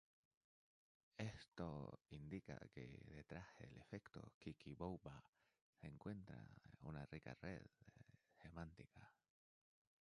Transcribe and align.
Esto 1.19 1.99
indica 2.09 2.57
que 2.73 3.03
detrás 3.05 3.55
del 3.59 3.77
efecto 3.77 4.33
Kiki-Bouba 4.39 5.23
se 5.79 5.85
encuentra 5.85 6.43
una 6.81 7.05
rica 7.05 7.37
red 7.39 7.61
semántica. 8.41 9.13